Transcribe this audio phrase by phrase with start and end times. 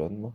[0.00, 0.34] 人吗？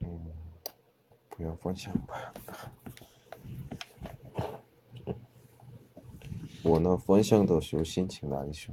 [0.00, 0.32] 嗯，
[1.28, 2.32] 不要方向吧。
[6.64, 8.72] 我呢，方向的时候心情难受。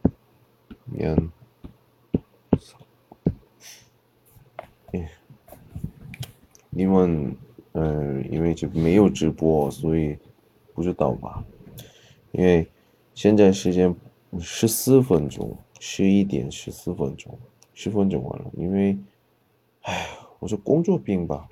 [8.61, 10.15] 就没有直播，所以
[10.75, 11.43] 不知道吧？
[12.31, 12.67] 因为
[13.15, 13.95] 现在时间
[14.39, 17.35] 十四分钟，十一点十四分钟，
[17.73, 18.51] 十分钟完了。
[18.55, 18.95] 因为，
[19.81, 21.49] 哎，我是工作病吧。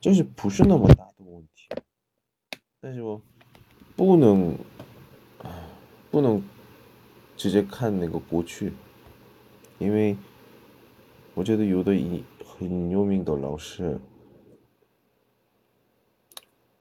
[0.00, 1.68] 就是不是那么大的问题，
[2.80, 3.22] 但是我
[3.94, 4.58] 不能，
[6.10, 6.42] 不能
[7.36, 8.72] 直接看那个过去，
[9.78, 10.16] 因为
[11.32, 14.00] 我觉得有的一很有名的老师，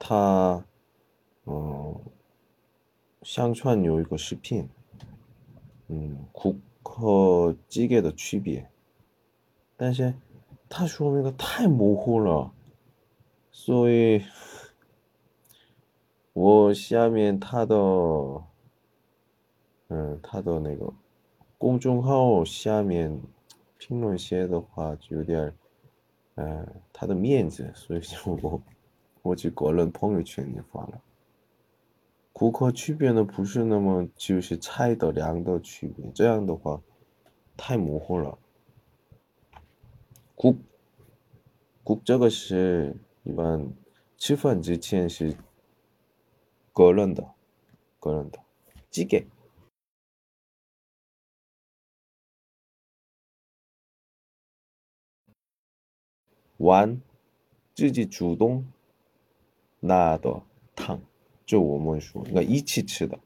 [0.09, 0.65] 他
[1.45, 2.02] 嗯，
[3.21, 4.67] 相传有一个视频，
[5.88, 8.67] 嗯，顾和级别的区别，
[9.77, 10.11] 但是
[10.67, 12.51] 他说明的太模糊了，
[13.51, 14.23] 所以
[16.33, 17.75] 我下面他的。
[19.89, 20.91] 嗯，他的那个
[21.59, 23.16] 公众号下面
[23.77, 25.53] 评论些的话，就有点儿
[26.35, 28.59] 嗯，他的面子，所以说我。
[29.22, 31.02] 我就个人朋友圈里发了。
[32.31, 36.81] 顾客区别呢不是那么就是菜的量的区别，这样的话
[37.58, 38.38] 太模糊了。
[40.35, 40.58] 국
[41.84, 42.96] 국， 这个是。
[43.24, 43.72] 一般
[44.18, 45.35] 吃饭之前是
[46.74, 47.35] 个人的，
[48.00, 48.40] 个人的。
[48.90, 49.28] 鸡给
[56.58, 57.00] 碗
[57.75, 58.66] 自己主动
[59.81, 60.42] 拿的
[60.75, 61.00] 汤，
[61.44, 63.19] 就我们说那一起吃的，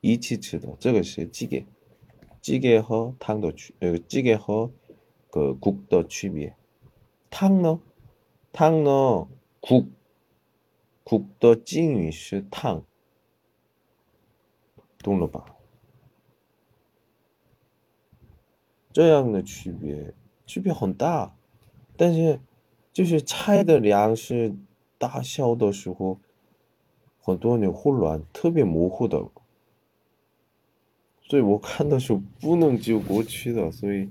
[0.00, 1.66] 一起吃的，这个是鸡给。
[2.40, 4.70] 鸡给和汤的区，呃，鸡给和
[5.30, 6.54] 个국的区别。
[7.30, 7.80] 汤呢？
[8.52, 8.90] 汤呢？
[9.62, 9.86] 국，
[11.04, 12.84] 국的敬语是汤，
[14.98, 15.56] 懂了吧？
[18.92, 20.12] 这样的区别，
[20.44, 21.34] 区别很大，
[21.96, 22.38] 但是
[22.92, 24.54] 就是菜的量是
[24.99, 26.19] 大小的时候，
[27.19, 29.25] 很多人混乱，特别模糊的，
[31.21, 34.09] 所以我看的时候不能就过去的，所以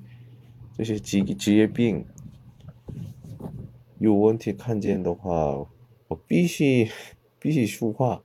[0.77, 2.05] 这些职职业病。
[3.99, 5.67] 有问题看见的话，
[6.07, 6.89] 我必须
[7.39, 8.23] 必须说话。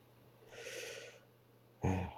[1.80, 2.10] 哎呀，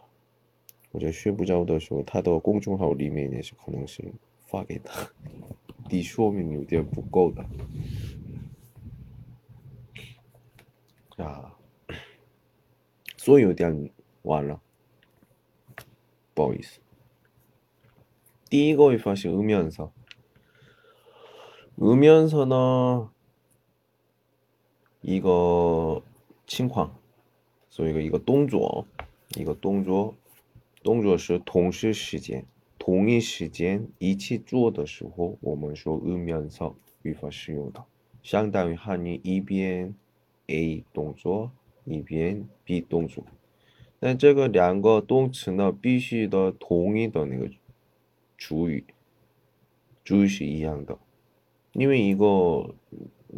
[0.92, 4.04] 我在睡不着的时候，他的公众号里面也是可能是
[4.46, 5.10] 发给他，
[5.90, 7.46] 的说明有点不够的。
[13.25, 13.91] 所以有点
[14.23, 14.61] 晚了，
[16.35, 16.81] 不好意思。
[18.49, 19.91] 第一个会发现음면 서，
[21.77, 23.11] 음면서呢？
[25.03, 26.03] 一个
[26.47, 26.99] 情况，
[27.71, 28.87] 所以一个一个动作，
[29.37, 30.15] 一个动作，
[30.83, 32.45] 动作是同时时间、
[32.79, 37.83] 同一时间一起做的时候，我们说으면서语法使用的，
[38.23, 39.95] 相当于汉语一边
[40.49, 41.51] A 动作，
[41.85, 43.25] 一边 B 动作，
[43.99, 47.51] 但这个两个动词呢，必须的同一的那个
[48.37, 48.85] 主语，
[50.05, 50.99] 主语是一样的，
[51.73, 52.75] 因为一个。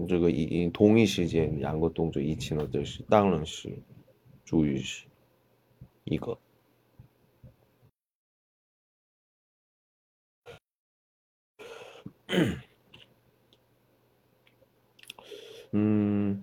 [0.09, 3.69] 这个一同一时间两个动作一起呢，这是当然是
[4.43, 5.05] 主语是
[6.05, 6.38] 一个。
[15.73, 16.43] 嗯，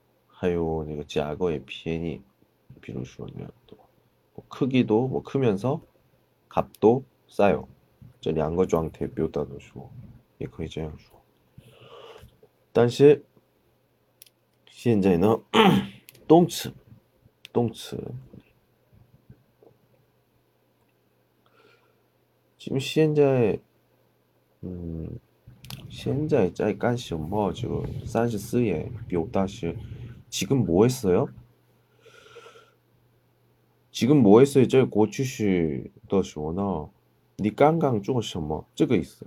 [0.40, 2.20] 还有那个价格也便宜，
[2.80, 3.52] 比如说那个
[4.34, 5.80] 뭐 크기도 뭐 크면서
[6.48, 7.66] 값도 싸요.
[8.20, 9.90] 这两个状态表达的说，
[10.38, 11.20] 也可以这样说。
[12.72, 13.24] 但是
[14.68, 15.40] 现在呢，
[16.26, 16.72] 动词，
[17.52, 18.12] 动词，
[22.58, 23.60] 지금现在，
[24.60, 25.18] 嗯，
[25.88, 27.52] 现在在干什么？
[27.52, 29.76] 这个三十四页表达是
[30.30, 31.28] 지금뭐했어요？
[33.90, 34.66] 지금뭐했어요？
[34.66, 36.90] 这个过去式的时候呢，
[37.36, 38.66] 你刚刚做什么？
[38.74, 39.26] 这个意思。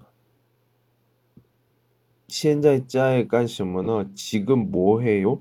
[2.28, 4.06] 现在在干什么呢？
[4.14, 5.40] 지금뭐해요？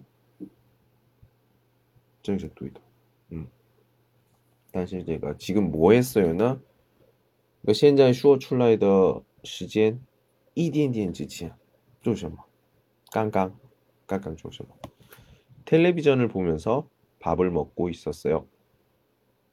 [2.22, 2.80] 这是对的，
[3.30, 3.46] 嗯。
[4.70, 6.60] 但是这个지금뭐했어요呢？
[7.62, 10.00] 我现在说出来的时间
[10.54, 11.54] 一点点之前
[12.00, 12.38] 做什么？
[13.10, 13.54] 刚刚
[14.06, 14.70] 刚刚做什么？
[15.64, 18.46] 텔레비전을보면서밥을먹고있었어요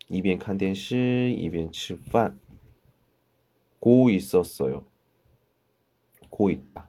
[0.08, 2.40] 一边看电视一边吃饭。
[3.80, 4.86] 고있었어요고있다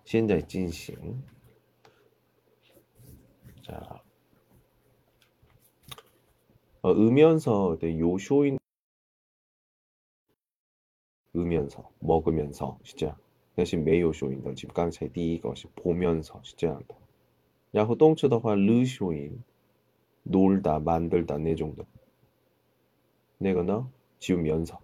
[0.04, 1.22] 现在进行。
[3.62, 4.02] 자
[6.82, 8.58] 어, 으면서 네, 요쇼인
[11.34, 13.18] 으면서 먹으면서 是这样
[13.54, 16.94] 但是没有쇼인的 지금 刚才第一个是 보면서 是这样的
[17.70, 19.42] 然后动词的话 르쇼인
[20.22, 21.84] 놀다 만들다 네 정도
[23.38, 23.84] 내거는
[24.18, 24.80] 지우면서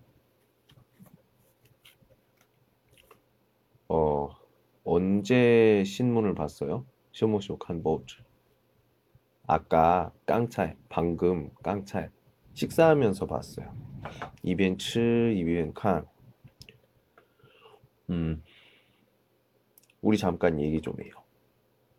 [3.88, 4.28] 어
[4.84, 6.84] 언제 신문을 봤어요?
[7.12, 8.16] 쇼모쇼 칸보즈
[9.46, 12.06] 아까 깡차이 방금 깡차이
[12.54, 13.74] 식사하면서 봤어요.
[14.42, 16.06] 이변 츠 이변 칸.
[18.10, 18.42] 음.
[20.00, 21.12] 우리 잠깐 얘기 좀 해요.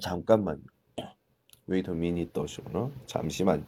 [0.00, 0.62] 잠깐만요.
[1.68, 2.62] Wait a minute 떠셔
[3.06, 3.66] 잠시만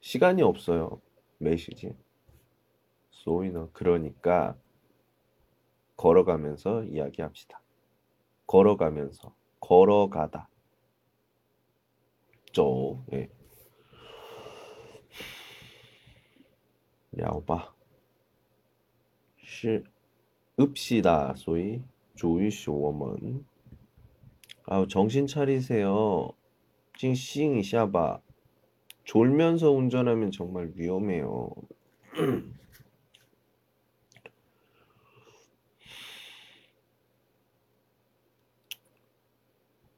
[0.00, 1.00] 시간이 없어요.
[1.38, 1.96] 메시지.
[3.10, 4.56] 소이너 그러니까
[5.96, 7.60] 걸어가면서 이야기합시다.
[8.46, 10.48] 걸어가면서 걸어가다.
[12.52, 13.04] 쪼.
[13.12, 13.30] 예.
[17.18, 17.81] 야오바.
[19.61, 19.83] 是
[20.59, 21.35] 읍시다.
[21.35, 21.81] 소위
[22.15, 23.45] 主语是我们
[24.65, 26.31] 아우 정신 차리세요.
[26.97, 28.21] 찡 싱一下吧.
[29.05, 31.53] 졸면서 운전하면 정말 위험해요.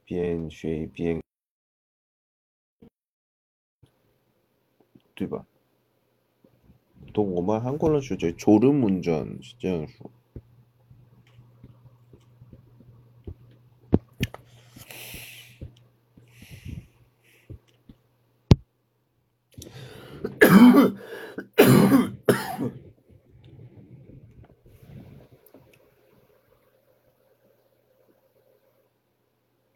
[0.06, 1.22] 边学一边，
[5.16, 5.46] 对吧？
[7.15, 8.37] 보통 오마 한글로 주죠.
[8.37, 9.87] 졸음 운전 진짜.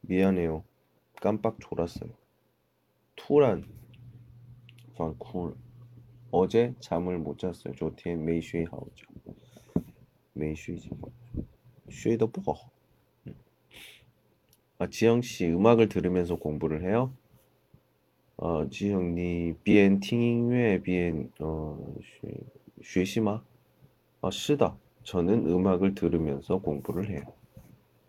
[0.00, 0.64] 미안해요.
[1.20, 2.10] 깜빡 졸았어요.
[3.14, 3.64] 突然
[4.96, 5.67] 犯困.
[6.31, 7.73] 어제 잠을 못 잤어요.
[7.75, 9.05] 昨天没睡好觉.
[10.33, 10.79] 没睡
[11.89, 12.71] 睡得不好.
[14.79, 17.13] 아, 지영 씨 음악을 들으면서 공부를 해요?
[18.37, 21.77] 어, 지영 니 비엔 팅잉乐 비엔 어,
[22.81, 23.43] 学习吗?
[24.21, 24.75] 아, 是的.
[25.03, 27.21] 저는 음악을 들으면서 공부를 해요.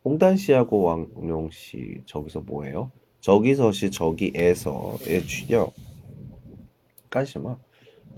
[0.04, 2.90] 홍단 씨하고 왕용 씨 저기서 뭐해요?
[3.20, 5.74] 저기서시 저기에서의 취역.
[7.10, 7.56] 까시마.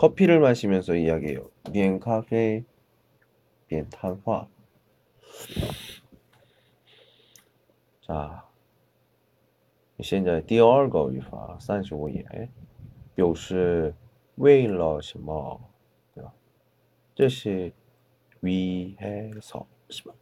[0.00, 1.50] 커피를 마시면서 이야기해요.
[1.72, 2.64] 비엔 카페,
[3.66, 4.46] 비엔 탄화.
[8.02, 8.44] 자,
[10.00, 12.50] 现在第二个语法三十五页
[13.14, 13.94] 表示
[14.36, 15.60] 为了什么，
[16.14, 16.32] 对吧？
[17.14, 17.72] 这是
[18.40, 20.14] 위해서是吧？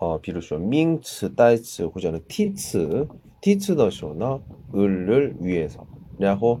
[0.00, 3.06] 呃，比如说名词、代词或者呢替词，
[3.40, 4.40] 替词的时候呢，
[4.72, 5.86] 을을위해 서，
[6.18, 6.60] 然后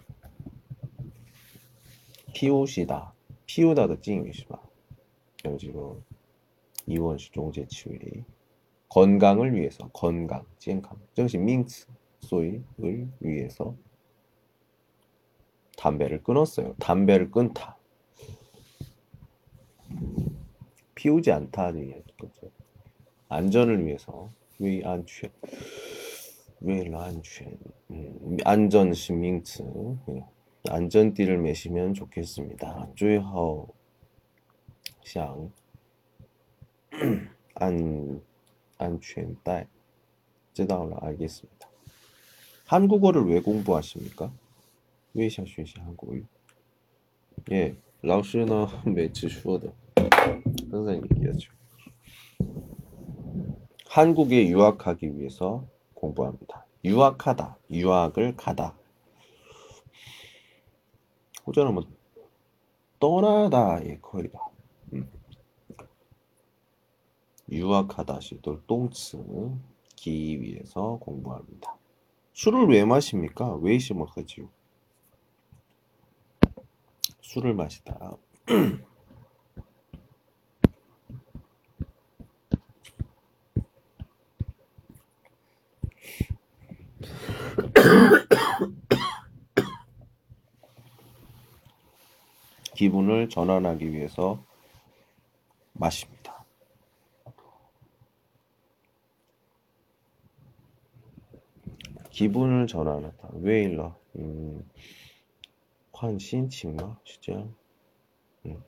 [2.33, 3.13] 피우시다.
[3.45, 4.61] 피우다도 찡이시다.
[5.59, 6.03] 지금
[6.87, 7.97] 이원시 종제 치위
[8.89, 11.85] 건강을 위해서 건강, 찡강, 정시 민츠
[12.19, 12.63] 소이을
[13.19, 13.75] 위해서
[15.77, 16.75] 담배를 끊었어요.
[16.79, 17.77] 담배를 끊다.
[20.95, 22.51] 피우지 않다는 이야기죠.
[23.29, 25.31] 안전을 위해서 왜 안 취해?
[28.45, 29.63] 안전 시민츠.
[30.68, 32.88] 안전띠를 매시면 좋겠습니다.
[32.96, 33.68] 最好
[35.04, 35.50] 想
[37.54, 38.20] 安
[38.78, 39.66] 安全带
[40.52, 41.68] 知道了 알겠습니다.
[42.66, 44.32] 한국어를 왜 공부하십니까?
[45.12, 46.14] 왜想学习 한국어?
[47.52, 49.72] 예, 老师呢每次说的
[50.70, 51.52] 항상 얘기하죠.
[53.88, 56.66] 한국에 유학하기 위해서 공부합니다.
[56.84, 58.76] 유학하다, 유학을 가다.
[61.51, 61.83] 호전은 뭐
[62.99, 64.39] 떠나다의 거의다.
[64.93, 65.11] 음.
[67.51, 69.17] 유학하다 시도 똥츠
[69.97, 71.75] 기 위해서 공부합니다.
[72.31, 73.55] 술을 왜 마십니까?
[73.55, 74.49] 왜 시면 하지요?
[77.19, 78.15] 술을 마시다.
[92.81, 94.43] 기분을 전환하기 위해서
[95.73, 96.43] 마십니다.
[102.09, 103.29] 기분을 전환하다.
[103.33, 103.95] 왜 일러?
[104.15, 104.67] 음,
[105.93, 106.99] 환신칭가?
[107.05, 107.47] 진짜?
[108.47, 108.63] 음,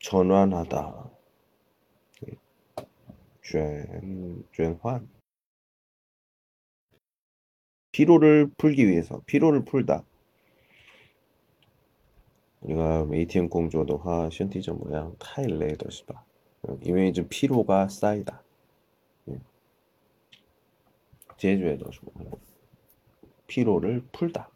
[0.00, 1.10] 전환하다.
[3.42, 5.02] 转, 转환.
[5.02, 5.10] 음,
[7.92, 10.07] 피로를 풀기 위해서, 피로를 풀다.
[12.60, 16.24] 우리가 메이티엔 공조도화 션티저 모양 타일레더是吧?
[16.84, 18.42] 이외에 좀 피로가 쌓이다.
[21.36, 21.90] 제주에도
[23.46, 24.50] 피로를 풀다.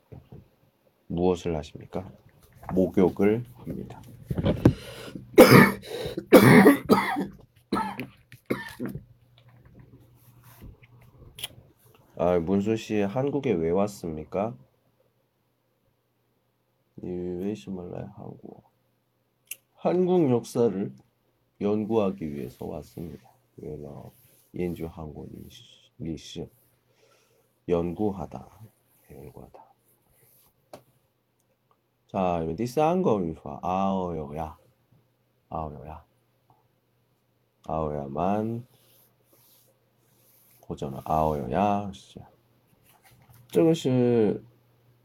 [1.07, 2.11] 무엇을 하십니까?
[2.75, 4.03] 목욕을 합니다.
[12.17, 14.55] 아, 문수 씨 한국에 왜 왔습니까?
[17.02, 17.10] 你
[17.44, 18.64] 为什么来 한국?
[19.76, 20.92] 한국 역사를
[21.62, 23.30] 연구하기 위해서 왔습니다.
[23.58, 23.88] 왜냐?
[24.56, 25.30] 연구 한국
[26.00, 26.48] 历史
[27.68, 28.48] 연구하다,
[29.12, 29.64] 연구하다.
[32.08, 34.58] 자, 第三个语法 아어요야,
[35.50, 36.06] 아어요야,
[37.68, 38.66] 아어야만
[40.62, 41.92] 或者呢아어요야
[43.50, 44.42] 这个是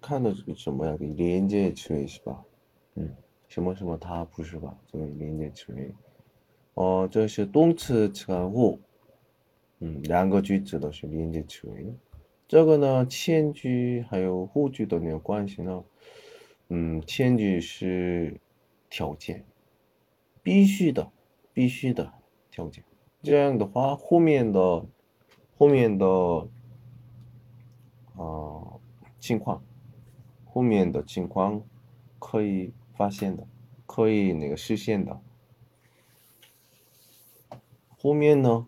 [0.01, 0.97] 看的是什么呀？
[0.99, 2.43] 连接词是吧？
[2.95, 3.13] 嗯，
[3.47, 4.77] 什么什么它不是吧？
[4.91, 5.73] 这个连接词，
[6.75, 8.79] 哦，这是动词词后，
[9.79, 11.67] 嗯，两个句子都是连接词。
[12.47, 15.83] 这个呢，前句还有后句的那个关系呢，
[16.69, 18.39] 嗯，前句是
[18.89, 19.45] 条件，
[20.41, 21.11] 必须的，
[21.53, 22.13] 必须的
[22.49, 22.83] 条件。
[23.23, 24.85] 这样的话，后面的。
[25.59, 26.05] 后面的
[28.15, 28.79] 呃
[29.19, 29.59] 情况，
[30.57, 31.61] 后面的情况
[32.17, 33.47] 可以发现的，
[33.85, 35.21] 可以那个实现的。
[37.99, 38.67] 后面呢？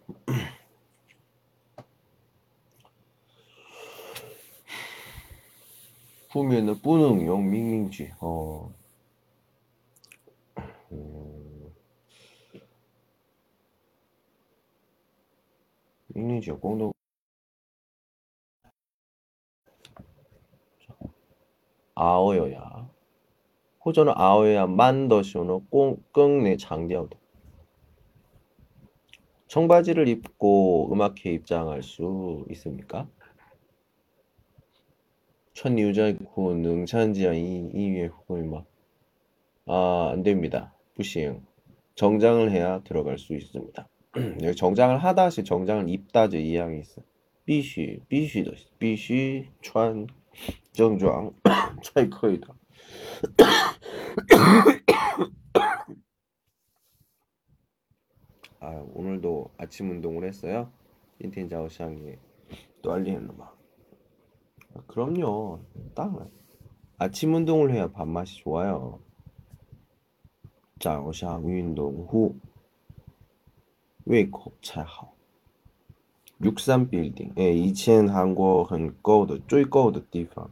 [6.27, 8.71] 后面的不能用命令句哦。
[10.91, 11.71] 嗯，
[16.09, 16.98] 命令句共同。
[21.98, 22.90] 아어여야
[23.84, 27.18] 호전은 아어야 만더쇼노 꽁끙내 장디아우도
[29.46, 33.08] 청바지를 입고 음악회 입장할 수 있습니까?
[35.52, 38.64] 천유자구 능찬지야 이위에 후보이마
[39.66, 41.46] 아 안됩니다 부시행
[41.94, 43.88] 정장을 해야 들어갈 수 있습니다
[44.42, 47.02] 여기 정장을 하다시 정장을 입다지 이양이 있어.
[47.44, 50.06] 必须必须的必须穿
[50.72, 51.30] 正装
[51.81, 52.53] 차이커이다.
[58.61, 60.69] 아 오늘도 아침 운동을 했어요?
[61.19, 62.17] 인텐자오 샹이.
[62.81, 63.45] 또알리는놈아.
[63.45, 65.59] 아, 그럼요.
[65.93, 66.29] 딱
[66.97, 68.99] 아침 운동을 해야 밥맛이 좋아요.
[70.79, 75.13] 자오샹 운동 후胃口 차好
[76.41, 77.37] 63빌딩.
[77.37, 80.49] 예, 以前韩国很高的最高的地方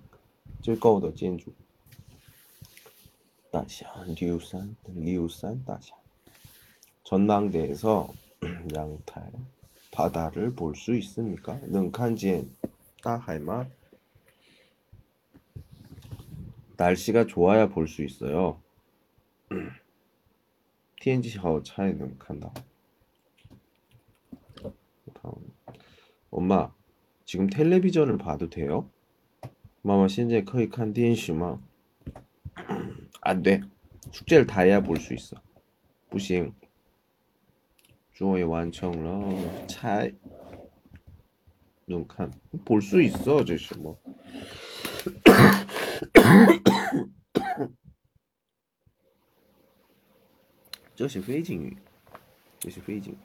[0.61, 1.53] 最高的建筑
[3.51, 3.87] 大峡
[4.19, 5.95] 六山六山大峡
[7.05, 8.13] 전망대에서
[8.75, 9.33] 양탈
[9.91, 11.59] 바다를 볼 수 있습니까?
[11.69, 12.49] 能看见
[13.03, 13.67] 大海吗?
[16.77, 18.61] 날씨가 좋아야 볼 수 있어요.
[20.97, 22.53] 天气好才能看到.
[25.13, 25.35] 다음.
[26.31, 26.73] 엄마,
[27.27, 28.89] 지금 텔레비전을 봐도 돼요?
[29.90, 31.58] 엄마 현재 거의 칸디엔슈마
[33.22, 33.62] 안돼
[34.12, 35.42] 숙제를 다 해야 볼 수 있어.
[36.10, 36.54] 부싱.
[38.12, 40.12] 주어의 완성러 차이.
[41.88, 42.34] 눈칸.
[42.66, 43.98] 볼 수 있어 저씨 뭐.
[50.96, 51.74] 저시 회징.
[52.60, 53.18] 저시 회징.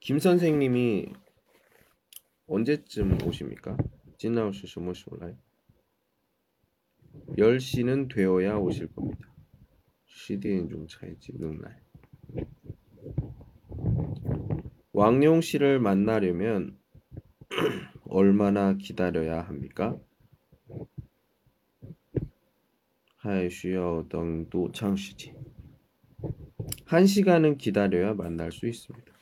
[0.00, 1.23] 김 선생님이
[2.46, 3.76] 언제쯤 오십니까?
[4.18, 5.36] 진나오시 주무시올라요?
[7.38, 9.34] 10시는 되어야 오실 겁니다.
[10.06, 11.82] 시디엔 중차이지 능날.
[14.92, 16.78] 왕룡 씨를 만나려면
[18.08, 19.98] 얼마나 기다려야 합니까?
[23.16, 25.34] 하이슈여 등도 창시지.
[26.84, 29.13] 한 시간은 기다려야 만날 수 있습니다.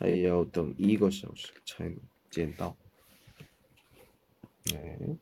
[0.00, 1.98] 还要等一个小时才能
[2.30, 2.76] 见到.
[4.64, 5.16] 네.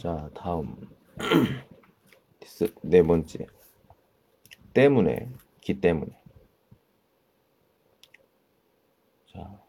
[0.00, 0.76] 자, 다음.
[2.44, 3.46] 스- 네 번째.
[4.72, 5.28] 때문에,
[5.60, 6.12] 기 때문에.
[9.32, 9.60] 자.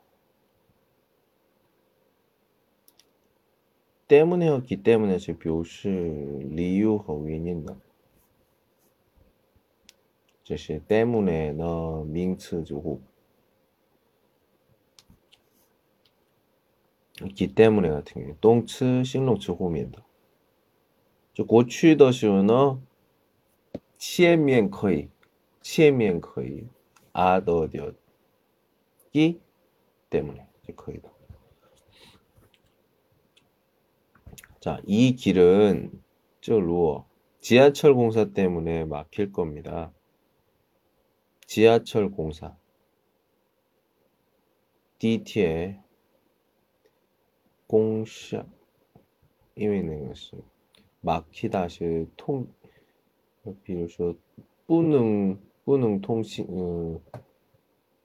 [4.07, 5.89] 때문에와 기 때문에 是表示
[6.49, 7.75] 理由和原因的。
[10.43, 13.01] 这是 때문에는 名词之后.
[17.35, 20.01] 기 때문에 같은 경우 动词形容词后面的.
[21.33, 22.81] 就过去的时候呢
[23.97, 25.09] 前面可以
[25.61, 26.67] 前面可以
[27.13, 27.95] other 的
[29.11, 29.39] 기
[30.09, 31.09] 때문에 就可以的.
[34.59, 35.91] 자, 이 길은
[36.41, 37.05] 正如
[37.39, 39.93] 지하철 공사 때문에 막힐 겁니다.
[41.45, 42.55] 지하철 공사.
[44.99, 45.79] 地铁
[47.67, 48.47] 公社
[49.53, 50.35] 因为那个是
[51.01, 52.47] 막히다 是通
[53.63, 54.15] 比如说
[54.65, 57.01] 不能不能通信嗯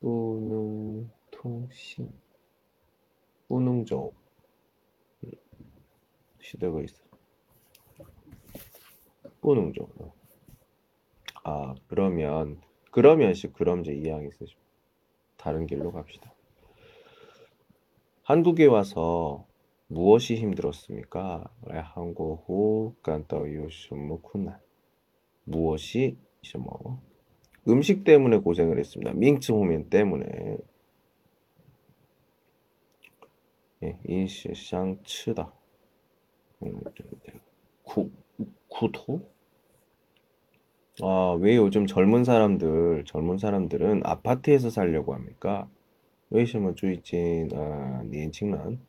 [0.00, 2.08] 不能通信
[3.48, 4.12] 不能走
[5.22, 5.30] 嗯
[6.38, 7.02] 是这个意思
[9.40, 9.88] 不能走
[11.44, 14.56] 아 그러면 그러면씩 그럼제 이항이 쓰죠
[15.36, 16.32] 다른 길로 갑시다
[18.22, 19.44] 한국에 와서
[19.88, 21.44] 무엇이 힘들었습니까?
[21.68, 24.58] 한국후 간다요什么 困难
[25.44, 27.00] 무엇이 什么
[27.68, 29.12] 음식 때문에 고생을 했습니다.
[29.12, 30.56] 밍츠 호면 때문에
[33.84, 35.52] 예, 인시상 치다
[36.62, 36.80] 음,
[37.82, 38.10] 구
[38.68, 39.20] 구토
[41.02, 45.68] 아, 왜 요즘 젊은 사람들 젊은 사람들은 아파트에서 살려고 합니까?
[46.30, 48.80] 为什么最近啊年轻人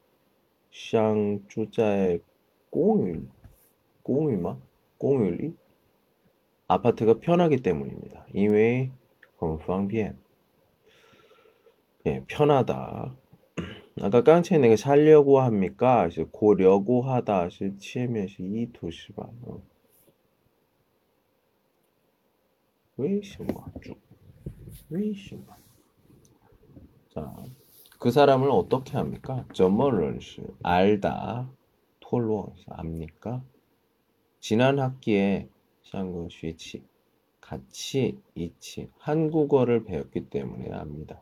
[0.72, 2.20] 想住在
[2.70, 3.22] 公寓
[4.02, 4.60] 公寓吗
[4.98, 5.56] 公寓里
[6.68, 8.26] 아파트가 편하기 때문입니다.
[8.34, 8.92] 因为
[9.38, 10.18] 很方便
[12.06, 13.16] 예, 편하다.
[14.02, 16.10] 아까 깡체 내가 살려고 합니까?
[16.32, 17.50] 고려고 하다.
[17.50, 19.30] 是前面是 이투 是吧?
[19.44, 19.62] 어.
[22.96, 23.96] 为什么住?
[24.90, 25.56] 为什么?
[27.10, 27.34] 자,
[27.99, 29.45] 그 사람을 어떻게 합니까?
[29.53, 31.51] 점머런시 알다
[31.99, 33.43] 톨로 압니까?
[34.39, 35.49] 지난 학기에
[35.83, 36.85] 샹구 쉬치
[37.41, 41.21] 같이 이치 한국어를 배웠기 때문에 압니다.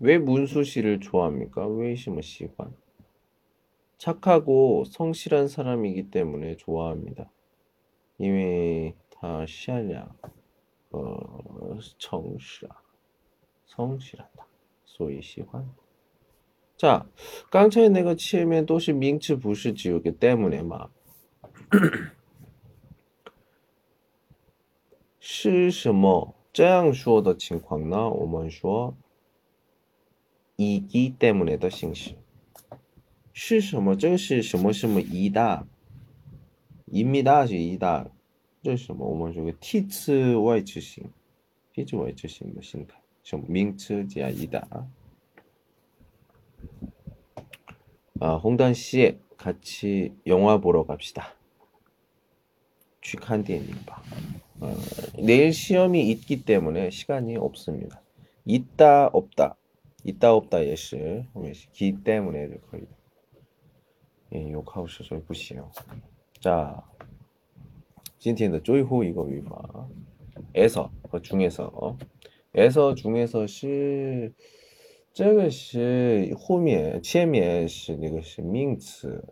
[0.00, 1.66] 왜 문수씨를 좋아합니까?
[1.68, 2.74] 왜시무시관
[3.98, 7.30] 착하고 성실한 사람이기 때문에 좋아합니다.
[8.17, 10.15] 因为他善良
[10.89, 12.83] 和诚实啊，
[13.67, 14.45] 성실하다
[14.85, 15.69] 所以喜欢
[16.77, 17.05] 자,
[17.49, 20.89] 刚才那个前面都是名词不是只有个 때문에 막
[25.19, 28.09] 是什么这样说的情况呢？
[28.09, 28.95] 我们说
[30.57, 32.15] 이기 때문에 的形式
[33.33, 33.95] 是什么？
[33.95, 35.65] 这个是什么什么이다
[36.93, 38.09] 입니다是이다
[38.61, 39.07] 这是什么？
[39.07, 41.09] 我们说个替词外置型，
[41.73, 44.87] 替词外置型的形态，什么名词加이다
[48.21, 51.33] 아, 홍단 씨 같이 영화 보러 갑시다.
[53.01, 54.03] 去看电影吧.
[54.59, 54.75] 어,
[55.17, 58.01] 내일 시험이 있기 때문에 시간이 없습니다.
[58.43, 59.55] 있다 없다.
[60.03, 60.97] 있다 없다 예시.
[61.33, 62.85] 后面是기 때문에 就可以.
[64.33, 65.63] 예, 有考试所以不行.
[66.43, 66.83] 자,
[68.17, 69.87] 今天的最后一个语法
[70.53, 71.97] 에서 和 중에서
[72.53, 74.33] 에서 중에서 是
[75.13, 79.23] 这个是后面前面是那个是名词，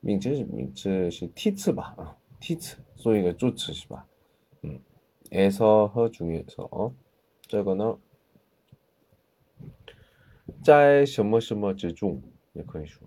[0.00, 4.06] 名词是名词是替词吧啊，替词做一个助词是吧？
[4.62, 4.80] 嗯，
[5.30, 6.92] 에서和중에서
[7.42, 7.98] 这个呢，
[10.62, 12.22] 在什么什么之中
[12.52, 13.06] 也可以说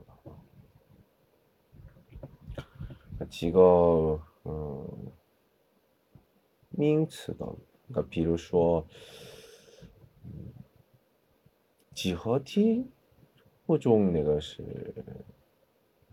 [3.30, 5.12] 几个嗯
[6.70, 7.48] 名词的，
[7.88, 8.86] 那比如说。
[11.92, 12.86] 几何题
[13.68, 14.64] 或中那个是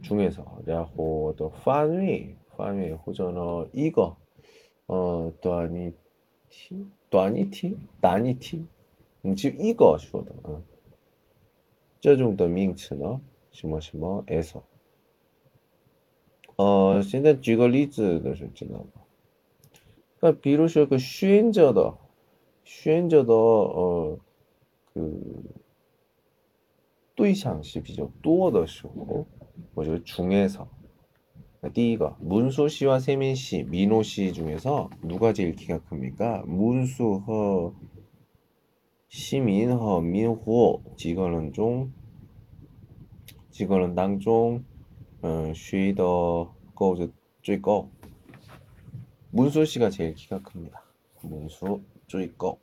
[0.03, 4.17] 中에서然后的范围范围或者呢一个
[4.87, 5.95] 呃短一
[6.49, 8.67] 题短一题短一题
[9.21, 10.61] 你就一个说的嗯
[12.01, 13.21] 这种的名词呢
[13.53, 14.63] 什么什么 에서
[16.61, 19.03] 呃现在举个例子的是知道吗
[20.21, 21.95] 那比如说个选择的
[22.65, 24.19] 选择的呃
[24.95, 25.43] 그
[27.15, 29.27] 对象是 比较多的时候
[29.75, 29.99] 뭐죠?
[30.03, 30.69] 중에서
[31.73, 36.45] 第一个 문수 씨와 세민 씨, 민호 씨 중에서 누가 제일 키가 큽니까?
[36.47, 37.75] 문수, 허,
[39.09, 41.93] 시민, 허, 민호, 지거는 중,
[43.51, 44.65] 지거는 당중,
[45.24, 47.12] 음, 쉬더 거우즈
[47.44, 47.88] 쭈이꺼.
[49.30, 50.82] 문수 씨가 제일 키가 큽니다.
[51.22, 52.58] 문수 쭈이꺼.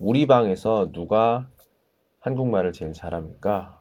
[0.00, 1.48] 우리 방에서 누가
[2.18, 3.80] 한국말을 제일 잘합니까?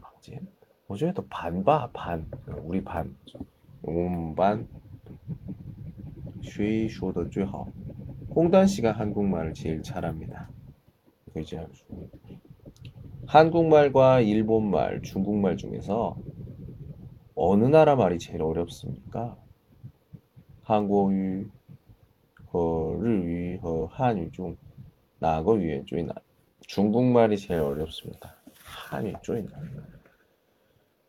[0.00, 0.48] 방진
[0.88, 2.30] 어제 또 반바 반.
[2.62, 3.14] 우리 반.
[3.86, 4.68] 음, 온반.
[6.40, 7.66] 쉬 쉬더 쭈이허.
[8.34, 10.48] 홍단 씨가 한국말을 제일 잘합니다.
[11.34, 11.58] 그지
[13.26, 16.16] 한국말과 일본말, 중국말 중에서
[17.37, 19.37] 어느 나라 말이 제일 어렵습니까?
[20.63, 21.11] 한국어,
[22.53, 24.55] 和日语和 한유 중
[25.17, 26.13] 나거 위에 最难
[26.67, 28.35] 중국말이 제일 어렵습니다.
[28.63, 29.51] 한유 最难.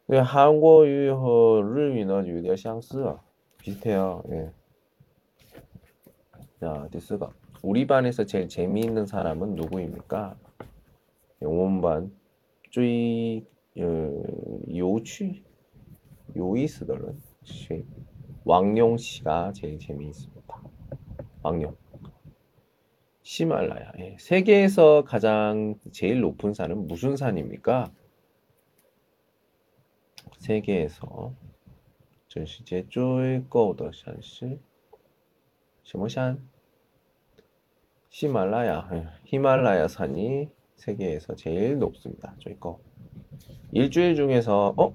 [0.07, 3.14] 네, 한국어和 日语呢 有点相似
[3.59, 4.23] 비슷해요.
[4.31, 4.51] 예.
[6.61, 7.31] 자, 디스가
[7.62, 10.37] 우리 반에서 제일 재미있는 사람은 누구입니까?
[11.42, 12.11] 영원반
[12.70, 13.44] 最
[13.77, 14.23] 어,
[14.68, 15.42] 有趣
[16.37, 17.20] 요이스들은
[18.44, 20.62] 왕용 씨가 제일 재미있습니다.
[21.42, 21.77] 왕용.
[23.23, 23.92] 히말라야.
[23.99, 24.16] 예.
[24.18, 27.90] 세계에서 가장 제일 높은 산은 무슨 산입니까?
[30.38, 31.35] 세계에서
[32.29, 34.59] 全世界最高的山是
[35.85, 36.38] 什么山?
[38.11, 38.90] 히말라야.
[38.92, 39.07] 예.
[39.25, 42.35] 히말라야 산이 세계에서 제일 높습니다.
[42.40, 42.79] 最高.
[43.73, 44.94] 일주일 중에서 어?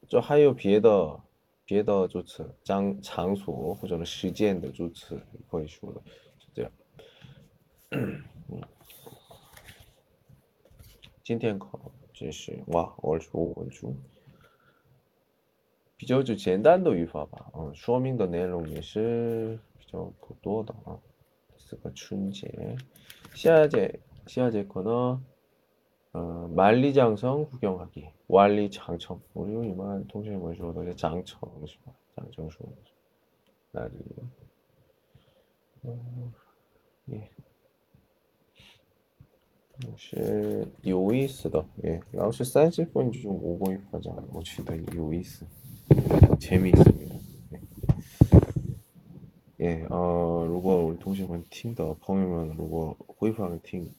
[0.11, 1.19] 就还有别的
[1.63, 5.17] 别的助词，场场所或者时间的助词
[5.49, 6.01] 可以说的，
[6.37, 6.71] 就这样。
[11.23, 11.79] 今天考
[12.11, 13.95] 真是哇，我出我出，
[15.95, 20.99] 比较就简单的语法吧，嗯，说明的内容也是比较不多的啊。
[21.69, 22.75] 这个春节，
[23.33, 23.97] 下节
[24.27, 25.23] 下节课呢？
[26.13, 28.09] 어, 만리장성 구경하기.
[28.27, 29.21] 완리장청.
[29.33, 31.39] 우리 이만 통신에 보여주고 이제 장청.
[32.15, 32.57] 장청수.
[33.71, 33.93] 날이.
[35.83, 36.31] 어,
[37.11, 37.29] 예.
[39.87, 40.15] 역시
[40.85, 41.65] 요이스다.
[41.85, 42.01] 예.
[42.17, 44.11] 아, 역시 사이즈 포인트 좀 오고 입하자.
[44.33, 45.45] 어찌다 요이스.
[46.39, 47.15] 재미있습니다.
[49.61, 49.85] 예, 예.
[49.89, 53.89] 어, 로고 우리 통신은 팀더 펑이면 로고 호입하는 팀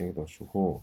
[0.00, 0.82] 얘기도 주고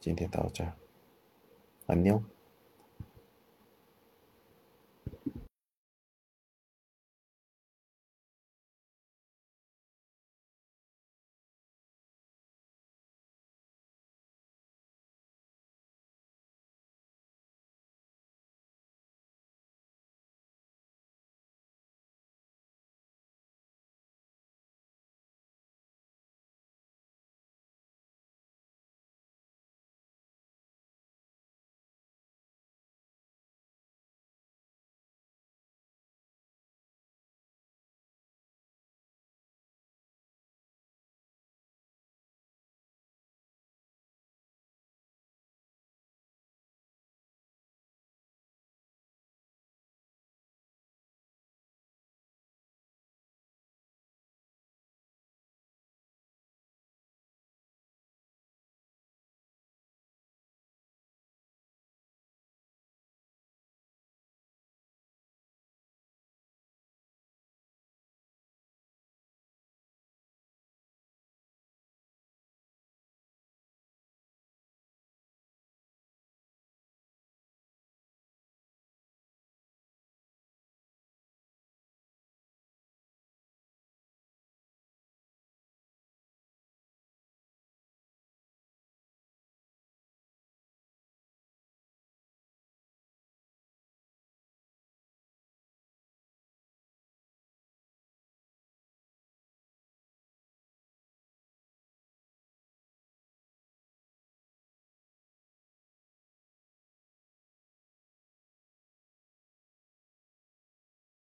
[0.00, 0.72] 今天到这儿，
[1.86, 2.22] 安妞。